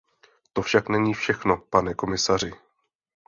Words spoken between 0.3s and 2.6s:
To však není všechno, pane komisaři!